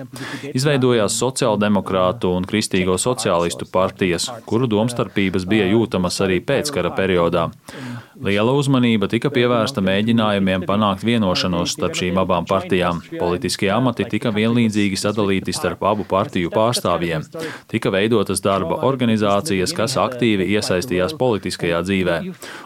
Izveidojās 0.54 1.18
sociāldemokrātu 1.24 2.36
un 2.38 2.46
kristīgo 2.50 3.00
sociālistu 3.02 3.70
partijas, 3.72 4.30
kuru 4.50 4.70
domstarpības 4.70 5.48
bija 5.50 5.72
jūtamas 5.74 6.22
arī 6.26 6.42
pēckara 6.44 6.94
periodā. 6.98 7.50
Liela 8.20 8.52
uzmanība 8.52 9.08
tika 9.08 9.30
pievērsta 9.32 9.80
mēģinājumiem 9.80 10.66
panākt 10.68 11.06
vienošanos 11.08 11.72
starp 11.78 11.96
šīm 11.96 12.18
abām 12.20 12.44
partijām. 12.50 12.98
Politiskie 13.14 13.70
amati 13.72 14.04
tika 14.12 14.34
vienlīdzīgi 14.36 14.98
sadalīti 15.00 15.54
starp 15.56 15.86
abu 15.88 16.04
partiju 16.10 16.52
pārstāvjiem. 16.52 17.24
Tika 17.72 17.94
veidotas 17.96 18.44
darba 18.44 18.82
organizācijas, 18.88 19.72
kas 19.78 19.96
aktīvi 20.04 20.50
iesaistījās 20.52 21.16
politiskajā 21.22 21.80
dzīvē. 21.88 22.18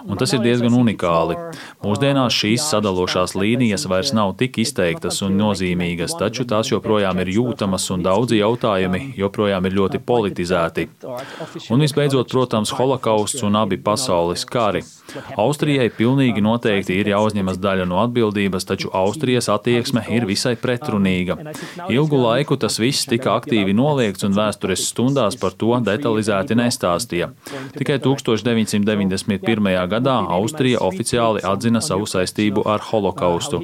Un 0.07 0.17
tas 0.17 0.33
ir 0.33 0.41
diezgan 0.41 0.73
unikāli. 0.73 1.37
Mūsdienās 1.85 2.33
šīs 2.33 2.65
sadalošās 2.73 3.35
līnijas 3.37 3.85
vairs 3.91 4.15
nav 4.17 4.33
tik 4.41 4.57
izteiktas 4.65 5.21
un 5.21 5.37
nozīmīgas, 5.37 6.17
taču 6.17 6.47
tās 6.49 6.73
joprojām 6.73 7.21
ir 7.21 7.33
jūtamas 7.35 7.85
un 7.93 8.01
daudzi 8.09 8.41
jautājumi 8.41 9.13
joprojām 9.21 9.69
ir 9.69 9.77
ļoti 9.77 10.01
politizēti. 10.01 10.89
Un 11.69 11.85
visbeidzot, 11.85 12.33
protams, 12.33 12.73
holokausts 12.73 13.45
un 13.45 13.61
abi 13.61 13.77
pasaules 13.77 14.49
kari. 14.49 14.81
Austrijai 15.43 15.89
pilnīgi 15.91 16.41
noteikti 16.43 16.95
ir 17.01 17.09
jāuzņemas 17.11 17.57
daļa 17.63 17.87
no 17.89 17.99
atbildības, 18.03 18.67
taču 18.69 18.91
Austrijas 18.95 19.49
attieksme 19.51 20.03
ir 20.13 20.27
visai 20.29 20.53
pretrunīga. 20.59 21.37
Ilgu 21.91 22.19
laiku 22.21 22.57
tas 22.61 22.79
viss 22.79 23.07
tika 23.09 23.33
aktīvi 23.39 23.75
noliegts 23.75 24.23
un 24.27 24.35
vēstures 24.37 24.85
stundās 24.91 25.37
par 25.41 25.55
to 25.59 25.75
detalizēti 25.83 26.57
nestāstīja. 26.59 27.31
Tikai 27.75 27.99
1991. 28.05 29.71
gadā 29.95 30.15
Austrija 30.37 30.79
oficiāli 30.85 31.43
atzina 31.53 31.81
savu 31.83 32.07
saistību 32.09 32.63
ar 32.69 32.83
holokaustu. 32.91 33.63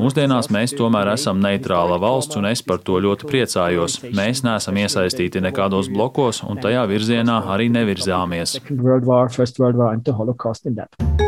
Mūsdienās 0.00 0.50
mēs 0.54 0.74
tomēr 0.78 1.12
esam 1.14 1.42
neitrāla 1.44 2.00
valsts 2.02 2.40
un 2.40 2.50
es 2.50 2.64
par 2.66 2.82
to 2.82 2.98
ļoti 3.06 3.30
priecājos. 3.30 4.00
Mēs 4.08 4.42
neesam 4.46 4.80
iesaistīti 4.82 5.44
nekādos 5.46 5.92
blokos 5.92 6.42
un 6.48 6.62
tajā 6.64 6.86
virzienā 6.90 7.40
arī 7.54 7.70
nevirzāmies. 7.72 8.58
World 8.70 9.06
War, 9.06 9.28
First 9.30 9.62
World 9.62 9.76
War 9.76 9.92
and 9.94 10.04
the 10.04 10.16
Holocaust 10.16 10.66
in 10.66 10.74
that. 10.80 11.19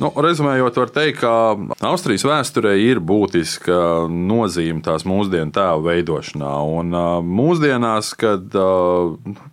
Nu, 0.00 0.08
rezumējot, 0.16 0.78
var 0.80 0.90
teikt, 0.94 1.18
ka 1.20 1.30
Austrijas 1.84 2.22
vēsturē 2.24 2.70
ir 2.80 3.02
būtiska 3.04 4.06
nozīme 4.08 4.80
tās 4.80 5.04
mūsdienu 5.04 5.52
tēvu 5.52 5.84
veidošanā. 5.90 6.52
Un 6.72 6.96
mūsdienās, 7.28 8.14
kad 8.16 8.56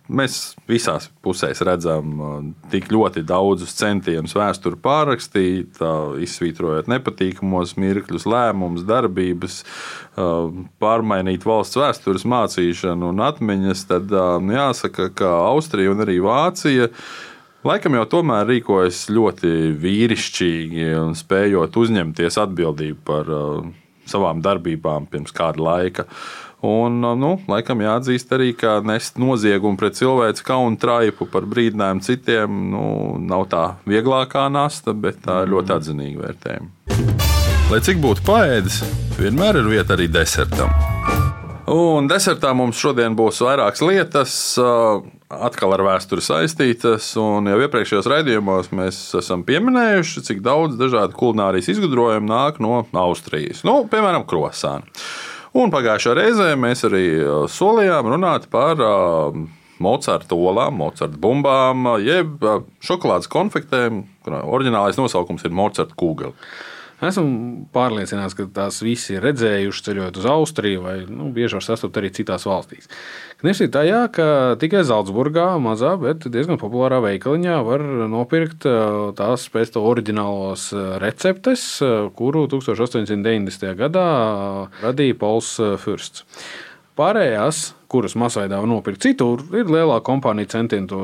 mēs 0.08 0.38
visās 0.70 1.10
pusēs 1.20 1.60
redzam 1.68 2.54
tik 2.72 2.88
ļoti 2.94 3.26
daudzus 3.28 3.76
centienus 3.76 4.32
vēsturi 4.38 4.80
pārrakstīt, 4.80 5.82
izsvītrojot 6.24 6.88
nepatīkamos 6.88 7.76
mirkļus, 7.76 8.24
lēmumus, 8.32 8.88
darbības, 8.88 9.60
pārmainīt 10.80 11.44
valsts 11.44 11.76
vēstures 11.76 12.24
mācīšanu 12.24 13.12
un 13.12 13.26
atmiņas, 13.28 13.84
tad 13.92 14.16
jāsaka, 14.56 15.12
ka 15.12 15.38
Austrija 15.52 15.92
un 15.92 16.06
arī 16.08 16.22
Vācija 16.24 16.88
Laikam 17.68 17.98
jau 17.98 18.04
tomēr 18.08 18.46
rīkojas 18.48 19.10
ļoti 19.12 19.48
vīrišķīgi 19.76 20.86
un 21.02 21.10
spējot 21.18 21.74
uzņemties 21.76 22.38
atbildību 22.40 23.02
par 23.04 23.28
uh, 23.28 23.66
savām 24.08 24.40
darbībām 24.40 25.04
pirms 25.10 25.34
kāda 25.36 25.60
laika. 25.60 26.06
Un, 26.64 26.96
uh, 27.04 27.12
nu, 27.18 27.34
laikam 27.50 27.82
jāatzīst 27.84 28.32
arī, 28.32 28.54
ka 28.56 28.78
nest 28.88 29.20
noziegumu 29.20 29.76
pret 29.76 29.98
cilvēku 29.98 30.46
kaunu 30.48 30.80
traipu 30.80 31.28
par 31.28 31.44
brīdinājumu 31.50 32.06
citiem 32.08 32.62
nu, 32.72 32.86
nav 33.20 33.44
tā 33.52 33.66
vieglākā 33.90 34.46
nasta, 34.54 34.96
bet 34.96 35.20
tā 35.26 35.42
ir 35.44 35.52
ļoti 35.52 35.76
atzinīga 35.76 36.24
vērtējuma. 36.24 36.72
Lai 37.68 37.82
cik 37.84 38.00
būtu 38.00 38.24
paēdis, 38.30 38.80
vienmēr 39.20 39.60
ir 39.60 39.68
vieta 39.74 39.98
arī 39.98 40.08
desertam. 40.08 40.72
Un 41.68 42.08
desertā 42.08 42.56
mums 42.56 42.80
šodien 42.80 43.12
būs 43.18 43.44
vairākas 43.44 43.84
lietas. 43.84 44.40
Atkal 45.28 45.74
ar 45.76 45.82
vēsturi 45.84 46.22
saistītas. 46.24 47.10
Jau 47.12 47.58
iepriekšējos 47.60 48.06
raidījumos 48.08 48.70
mēs 48.72 49.00
esam 49.18 49.42
pieminējuši, 49.44 50.22
cik 50.24 50.38
daudz 50.40 50.78
dažādu 50.80 51.12
kulinārijas 51.18 51.68
izgudrojumu 51.74 52.30
nāk 52.30 52.62
no 52.64 52.78
Austrijas. 52.96 53.60
Nu, 53.68 53.82
piemēram, 53.92 54.24
krosāni. 54.28 54.88
Un 55.52 55.68
pagājušā 55.74 56.14
reizē 56.16 56.48
mēs 56.56 56.86
arī 56.88 57.04
solījām 57.52 58.08
runāt 58.14 58.48
par 58.48 58.80
Mocarta 59.84 60.32
olām, 60.32 60.80
Mocarta 60.80 61.20
bumbām, 61.20 61.84
jeb 62.00 62.48
šokolādes 62.88 63.28
konfektēm, 63.28 64.06
kurām 64.24 64.48
oriģinālais 64.48 64.96
nosaukums 64.96 65.44
ir 65.44 65.52
Mocarta 65.52 65.92
kūgeli. 65.98 66.32
Esmu 66.98 67.68
pārliecināts, 67.70 68.34
ka 68.34 68.48
tās 68.50 68.80
visi 68.82 69.14
ir 69.14 69.22
redzējuši 69.22 69.84
ceļojot 69.86 70.16
uz 70.18 70.24
Austriju 70.32 70.82
vai 70.82 70.96
nu, 71.06 71.28
bieži 71.34 71.54
var 71.54 71.62
sastopt 71.62 72.00
arī 72.00 72.10
citās 72.14 72.46
valstīs. 72.48 72.90
Knips 73.38 73.62
ir 73.62 73.70
tajā, 73.70 74.00
ka 74.10 74.26
tikai 74.58 74.82
Zeltsburgā, 74.88 75.46
mazā, 75.62 75.92
bet 76.02 76.26
diezgan 76.26 76.58
populārā 76.58 76.98
veikaliņā 77.04 77.60
var 77.68 77.84
nopirkt 78.10 78.66
tās 79.18 79.46
pēc 79.54 79.76
to 79.76 79.84
oriģinālos 79.86 80.72
receptes, 80.98 81.68
kuru 82.18 82.48
1890. 82.50 83.70
gadā 83.78 84.08
radīja 84.82 85.20
Pols 85.22 85.54
Fursts. 85.78 86.26
Pārējās, 86.98 87.68
kuras 87.88 88.12
masveidā 88.20 88.58
var 88.60 88.68
nopirkt 88.68 89.00
citur, 89.06 89.42
ir 89.56 89.70
lielā 89.72 89.96
kompānija 90.04 90.50
centieni 90.52 90.88
to 90.90 91.00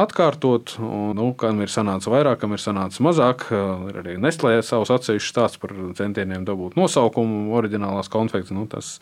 atkārtot. 0.00 0.74
Un, 0.80 1.12
nu, 1.18 1.28
kam 1.38 1.60
ir 1.60 1.72
sanācis 1.72 2.08
vairāk, 2.12 2.40
kam 2.40 2.56
ir 2.56 2.62
sanācis 2.62 3.02
mazāk. 3.04 3.46
Ir 3.52 4.00
arī 4.00 4.16
Nestlé 4.20 4.56
savs 4.64 4.92
atsevišķs 4.94 5.32
stāsts 5.34 5.60
par 5.60 5.74
centieniem 5.98 6.46
dabūt 6.48 6.78
nosaukumu 6.80 7.52
oriģinālās 7.58 8.08
konfekts. 8.12 8.54
Nu, 8.56 8.64
tas 8.70 8.96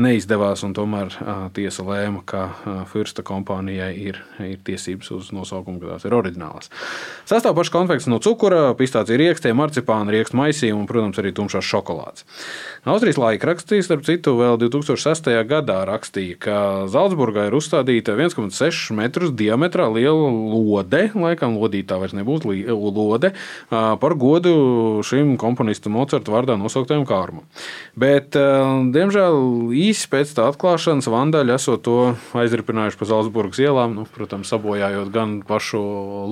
neizdevās, 0.00 0.62
un 0.66 0.72
tomēr 0.76 1.12
tiesa 1.56 1.84
lēma, 1.86 2.22
ka 2.24 2.42
Firsta 2.90 3.24
kompānijai 3.26 3.90
ir, 4.00 4.20
ir 4.40 4.60
tiesības 4.64 5.10
uz 5.16 5.30
nosaukumu, 5.36 5.80
ka 5.82 5.94
tās 5.94 6.06
ir 6.08 6.16
oriģinālās. 6.16 6.70
Sastāv 7.28 7.56
pašs 7.58 7.72
konfekts 7.74 8.08
no 8.10 8.20
cukura, 8.22 8.72
pistācija 8.78 9.18
riekstiem, 9.20 9.56
marcipāna, 9.58 10.14
riekstu 10.14 10.38
maisījuma 10.40 10.84
un, 10.84 10.88
protams, 10.90 11.20
arī 11.20 11.34
tumšās 11.36 11.68
šokolādes. 11.68 12.26
Austrijas 12.88 13.20
laikrakstīs, 13.20 13.86
starp 13.86 14.06
citu, 14.08 14.34
vēl 14.40 14.56
2006. 14.62 15.28
gadā 15.48 15.82
rakstīja, 15.88 16.38
ka 16.42 16.56
Zaldzburgā 16.90 17.46
ir 17.50 17.58
uzstādīta 17.58 18.16
1,6 18.18 18.96
metrus 18.98 19.34
diametrā 19.38 19.86
liela 19.92 20.32
lode, 20.32 21.04
laikam 21.14 21.58
lodītā 21.60 22.00
vairs 22.00 22.16
nebūs 22.18 22.46
lode, 22.48 23.32
par 23.70 24.16
godu 24.18 24.54
šim 25.06 25.36
komponistu 25.40 25.92
Mocarta 25.92 26.32
vārdā 26.34 26.56
nosauktajam 26.58 27.04
kārmam. 27.08 27.46
Bet, 27.98 28.34
diemžēl, 28.34 29.38
īsi 29.88 30.08
pēc 30.12 30.34
tā 30.36 30.46
atklāšanas 30.50 31.08
vandaļi 31.12 31.54
esot 31.56 31.82
to 31.86 31.96
aizripinājuši 32.38 33.00
pa 33.00 33.08
Zaldzburgas 33.10 33.62
ielām, 33.62 33.96
nu, 33.98 34.06
protams, 34.16 34.50
sabojājot 34.52 35.10
gan 35.14 35.40
pašu 35.48 35.82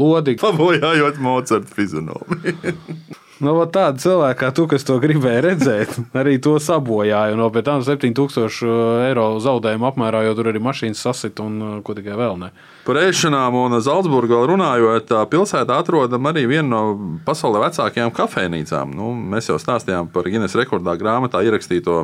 lodi, 0.00 0.36
sabojājot 0.42 1.20
Mocarta 1.22 1.78
fizionomiju. 1.78 2.76
Nu, 3.40 3.54
tāda 3.72 3.96
cilvēka 3.96 4.36
kā 4.42 4.48
tu, 4.52 4.66
kas 4.68 4.84
to 4.84 4.98
gribēja 5.00 5.40
redzēt, 5.46 5.94
arī 6.16 6.36
to 6.44 6.58
sabojāja. 6.60 7.38
No 7.38 7.48
pēc 7.52 7.64
tam 7.70 7.84
7000 7.86 9.06
eiro 9.06 9.30
zaudējumu 9.40 9.88
apmērā, 9.88 10.26
jo 10.26 10.34
tur 10.36 10.50
arī 10.52 10.60
mašīnas 10.60 11.00
sasit 11.06 11.40
un 11.40 11.56
uh, 11.64 11.72
ko 11.84 11.96
tikai 11.96 12.18
vēl 12.20 12.36
ne. 12.42 12.50
Par 12.84 13.00
ēšanām 13.00 13.56
un 13.56 13.78
Zeltsburgā 13.80 14.42
runājot, 14.48 15.12
pilsētā 15.32 15.80
atrodam 15.80 16.28
arī 16.28 16.46
vienu 16.50 16.68
no 16.68 16.82
pasaulē 17.24 17.64
vecākajām 17.66 18.12
kafejnīcām. 18.16 18.92
Nu, 18.96 19.12
mēs 19.32 19.48
jau 19.48 19.56
stāstījām 19.60 20.12
par 20.12 20.28
Guinness 20.28 20.58
rekordā 20.58 20.96
grāmatā 21.00 21.40
ierakstīto 21.46 22.02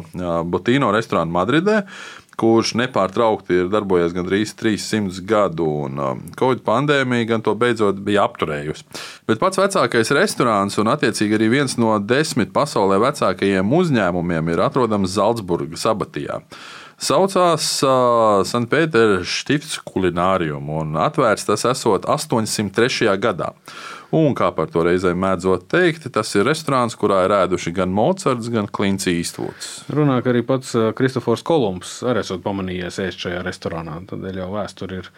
Botīno 0.49 0.93
restorānu 0.97 1.37
Madridē 1.37 1.83
kurš 2.41 2.75
nepārtraukti 2.77 3.63
ir 3.63 3.71
darbojies 3.73 4.15
gandrīz 4.17 4.53
300 4.61 5.23
gadu, 5.29 5.67
un 5.87 6.01
um, 6.03 6.23
Covid 6.39 6.63
pandēmija 6.67 7.31
gan 7.33 7.45
to 7.45 7.55
beidzot 7.59 8.01
bija 8.05 8.27
apturējusi. 8.29 8.85
Bet 9.29 9.41
pats 9.43 9.61
vecākais 9.61 10.13
restorāns 10.17 10.77
un, 10.81 10.93
attiecīgi, 10.93 11.39
arī 11.39 11.51
viens 11.57 11.79
no 11.81 11.97
desmit 11.99 12.53
pasaulē 12.57 13.01
vecākajiem 13.09 13.77
uzņēmumiem 13.81 14.53
ir 14.53 14.67
atrodams 14.69 15.17
Zaldzburgas 15.17 15.89
abatijā. 15.89 16.43
Saucās 16.97 17.65
uh, 17.85 18.41
Sanktpēteras 18.49 19.29
Stifts 19.43 19.77
Kulinārium 19.85 20.71
un 20.73 20.97
atvērts 20.97 21.45
tas 21.45 21.67
esot 21.69 22.09
803. 22.09 23.11
gadā. 23.21 23.51
Un, 24.15 24.37
kā 24.39 24.53
par 24.55 24.71
to 24.71 24.85
reizēm 24.87 25.19
mēdzot 25.19 25.67
teikt, 25.73 26.07
tas 26.15 26.31
ir 26.39 26.47
restorāns, 26.47 26.95
kurā 26.99 27.25
ir 27.27 27.35
ēduši 27.35 27.73
gan 27.75 27.91
Mocards, 27.95 28.47
gan 28.55 28.69
Klints 28.71 29.09
Īstvuds. 29.11 29.71
Runā, 29.91 30.21
ka 30.23 30.31
arī 30.31 30.45
pats 30.47 30.71
Kristofors 30.99 31.43
Kolumbs 31.47 31.99
arī 32.07 32.23
esot 32.23 32.45
pamanījies 32.45 33.01
ēst 33.03 33.25
šajā 33.27 33.43
restorānā. 33.47 33.99
Tādēļ 34.07 34.39
jau 34.45 34.49
vēsture 34.53 35.01
ir 35.01 35.11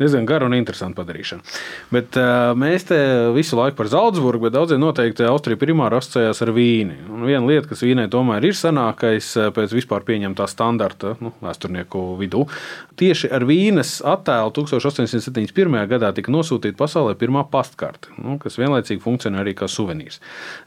diezgan 0.00 0.28
gara 0.28 0.44
un 0.48 0.56
interesanta 0.58 1.00
padarīšana. 1.00 1.56
Bet 1.94 2.18
uh, 2.20 2.52
mēs 2.58 2.84
te 2.90 2.98
visu 3.34 3.56
laiku 3.56 3.78
par 3.80 3.88
Zaldzburgu, 3.92 4.44
bet 4.46 4.56
daudziem 4.58 4.82
noteikti 4.82 5.24
Austrija 5.28 5.60
primāri 5.60 5.98
asociējās 5.98 6.44
ar 6.44 6.52
vīni. 6.56 6.98
Un 7.08 7.24
viena 7.24 7.44
lieta, 7.48 7.70
kas 7.72 7.84
vīnai 7.86 8.10
tomēr 8.12 8.44
ir 8.44 8.58
sanākais 8.58 9.30
pēc 9.56 9.74
vispār 9.76 10.04
pieņemtā 10.04 10.46
standarta 10.50 11.14
nu, 11.24 11.32
vēsturnieku 11.44 12.04
vidū, 12.20 12.44
tieši 13.00 13.32
ar 13.34 13.48
vīnas 13.48 13.96
attēlu 14.04 14.52
1871. 14.60 15.80
gadā 15.90 16.12
tika 16.16 16.32
nosūtīta 16.34 16.78
pasaulē 16.80 17.16
pirmā 17.18 17.46
pastkarte. 17.50 18.12
Nu, 18.20 18.33
nu, 18.34 18.40
kas 18.42 18.58
vienlaicīgi 18.60 19.02
funkcionē 19.02 19.40
arī 19.42 19.54
kā 19.58 19.68
suvenīrs. 19.70 20.20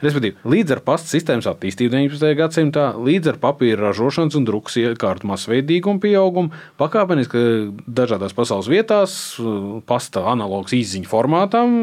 Respektīvi, 0.04 0.36
līdz 0.48 0.76
ar 0.76 0.82
pasta 0.86 1.12
sistēmas 1.12 1.48
attīstību 1.50 1.94
19. 1.94 2.32
gadsimtā, 2.38 2.86
līdz 2.96 3.32
ar 3.34 3.40
papīra 3.42 3.88
ražošanas 3.88 4.36
un 4.38 4.46
drukas 4.48 4.78
iekārtu 4.80 5.28
masveidīgumu 5.30 6.02
pieaugumu, 6.02 6.52
pakāpeniski 6.80 7.42
dažādās 7.84 8.34
pasaules 8.36 8.70
vietās 8.70 9.16
pasta 9.88 10.24
analogs 10.32 10.74
izziņu 10.76 11.10
formātām, 11.10 11.76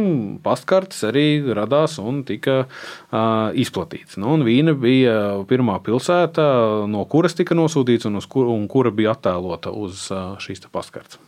pastkartes 0.46 1.06
arī 1.10 1.28
radās 1.56 2.00
un 2.02 2.24
tika 2.28 2.64
uh, 2.66 3.54
izplatīts. 3.58 4.20
Nu, 4.22 4.34
un 4.36 4.46
Vīna 4.48 4.76
bija 4.78 5.18
pirmā 5.50 5.80
pilsēta, 5.86 6.48
no 6.90 7.06
kuras 7.12 7.38
tika 7.38 7.58
nosūtīts 7.58 8.10
un, 8.10 8.20
kur, 8.30 8.50
un 8.52 8.68
kura 8.72 8.94
bija 8.96 9.16
attēlota 9.16 9.74
uz 9.76 10.08
uh, 10.14 10.36
šīs 10.42 10.66
pastkartes. 10.72 11.20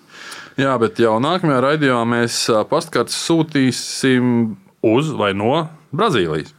Jā, 0.57 0.73
bet 0.81 0.97
jau 1.01 1.17
nākamajā 1.21 1.59
raidījumā 1.63 2.05
mēs 2.09 2.39
pastkartes 2.69 3.17
sūtīsim 3.27 4.55
uz 4.85 5.11
vai 5.17 5.33
no 5.37 5.67
Brazīlijas. 5.93 6.53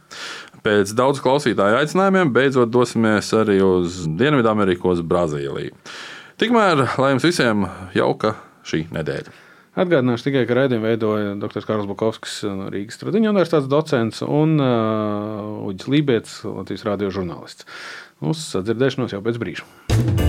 Pēc 0.63 0.91
daudz 0.95 1.21
klausītāju 1.23 1.79
aicinājumiem 1.79 2.33
beidzot 2.35 2.71
dosimies 2.71 3.31
arī 3.35 3.61
uz 3.63 4.01
Dienvidameriku, 4.19 4.91
uz 4.91 5.03
Brazīliju. 5.07 5.75
Tikmēr, 6.39 6.85
lai 6.99 7.13
jums 7.13 7.27
visiem 7.27 7.67
jauka 7.95 8.35
šī 8.67 8.85
nedēļa. 8.95 9.35
Atgādināšu 9.79 10.25
tikai, 10.27 10.43
ka 10.49 10.57
raidījumu 10.57 10.87
veidoja 10.89 11.35
dr. 11.39 11.63
Kārls 11.67 11.87
Bukovskis, 11.87 12.41
Rīgas 12.73 12.99
Tradiņu 12.99 13.31
universitātes 13.31 13.69
docents 13.71 14.23
un 14.25 14.57
Uģis 14.59 15.91
Lībijams, 15.93 16.39
Latvijas 16.49 16.87
radio 16.89 17.13
žurnālists. 17.15 17.69
Uz 18.19 18.43
sadzirdēšanos 18.49 19.15
jau 19.15 19.23
pēc 19.23 19.39
brīža. 19.39 20.28